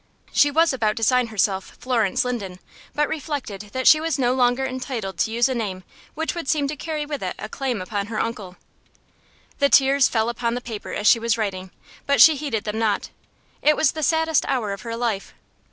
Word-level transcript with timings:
She 0.31 0.49
was 0.49 0.73
about 0.73 0.95
to 0.95 1.03
sign 1.03 1.27
herself 1.27 1.77
Florence 1.79 2.25
Linden, 2.25 2.57
but 2.95 3.07
reflected 3.07 3.69
that 3.71 3.85
she 3.87 4.01
was 4.01 4.17
no 4.17 4.33
longer 4.33 4.65
entitled 4.65 5.19
to 5.19 5.29
use 5.31 5.47
a 5.47 5.53
name 5.53 5.83
which 6.15 6.33
would 6.33 6.47
seem 6.49 6.67
to 6.69 6.75
carry 6.75 7.05
with 7.05 7.21
it 7.21 7.35
a 7.37 7.47
claim 7.47 7.83
upon 7.83 8.07
her 8.07 8.19
uncle. 8.19 8.57
The 9.59 9.69
tears 9.69 10.07
fell 10.07 10.29
upon 10.29 10.55
the 10.55 10.59
paper 10.59 10.91
as 10.93 11.05
she 11.05 11.19
was 11.19 11.37
writing, 11.37 11.69
but 12.07 12.19
she 12.19 12.35
heeded 12.35 12.63
them 12.63 12.79
not. 12.79 13.11
It 13.61 13.77
was 13.77 13.91
the 13.91 14.01
saddest 14.01 14.43
hour 14.47 14.73
of 14.73 14.81
her 14.81 14.95
life. 14.97 15.35